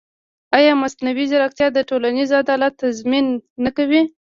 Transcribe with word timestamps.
ایا 0.57 0.73
مصنوعي 0.83 1.25
ځیرکتیا 1.31 1.67
د 1.73 1.79
ټولنیز 1.89 2.29
عدالت 2.41 2.73
تضمین 2.83 3.25
نه 3.63 3.71
کوي؟ 3.77 4.01